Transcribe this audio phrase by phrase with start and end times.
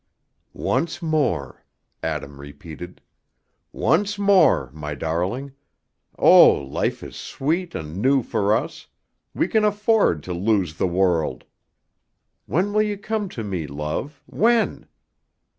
[0.51, 1.63] "'Once more,'"
[2.01, 3.01] Adam repeated.
[3.71, 5.51] "Once more, my darling!
[6.17, 8.87] Oh, life is sweet and new for us;
[9.35, 11.43] we can afford to lose the world!
[12.47, 14.87] When will you come to me, love, when?"